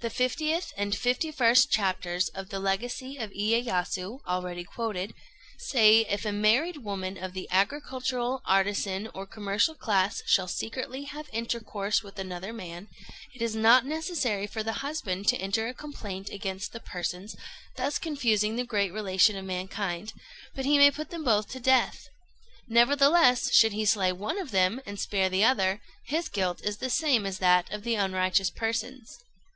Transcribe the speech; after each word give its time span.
The 0.00 0.10
50th 0.10 0.72
and 0.76 0.92
51st 0.94 1.68
chapters 1.70 2.28
of 2.30 2.48
the 2.48 2.58
"Legacy 2.58 3.18
of 3.18 3.30
Iyéyasu," 3.30 4.18
already 4.26 4.64
quoted, 4.64 5.14
say: 5.58 6.00
"If 6.06 6.24
a 6.24 6.32
married 6.32 6.78
woman 6.78 7.16
of 7.16 7.34
the 7.34 7.46
agricultural, 7.52 8.42
artisan, 8.46 9.06
or 9.14 9.26
commercial 9.28 9.76
class 9.76 10.22
shall 10.26 10.48
secretly 10.48 11.04
have 11.04 11.28
intercourse 11.32 12.02
with 12.02 12.18
another 12.18 12.52
man, 12.52 12.88
it 13.32 13.40
is 13.40 13.54
not 13.54 13.86
necessary 13.86 14.48
for 14.48 14.64
the 14.64 14.72
husband 14.82 15.28
to 15.28 15.36
enter 15.36 15.68
a 15.68 15.72
complaint 15.72 16.30
against 16.30 16.72
the 16.72 16.80
persons 16.80 17.36
thus 17.76 17.96
confusing 17.96 18.56
the 18.56 18.64
great 18.66 18.92
relation 18.92 19.36
of 19.36 19.44
mankind, 19.44 20.12
but 20.52 20.64
he 20.64 20.78
may 20.78 20.90
put 20.90 21.10
them 21.10 21.22
both 21.22 21.48
to 21.50 21.60
death. 21.60 22.08
Nevertheless, 22.66 23.54
should 23.54 23.72
he 23.74 23.84
slay 23.84 24.10
one 24.10 24.40
of 24.40 24.50
them 24.50 24.80
and 24.84 24.98
spare 24.98 25.28
the 25.28 25.44
other, 25.44 25.80
his 26.06 26.28
guilt 26.28 26.60
is 26.64 26.78
the 26.78 26.90
same 26.90 27.24
as 27.24 27.38
that 27.38 27.70
of 27.70 27.84
the 27.84 27.94
unrighteous 27.94 28.50
persons. 28.50 29.16